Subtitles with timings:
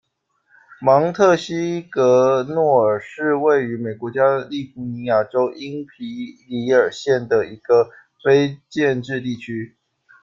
[0.79, 7.87] 芒特西格诺尔是位于美国加利福尼亚州因皮里尔县的一个
[8.23, 9.75] 非建制地区。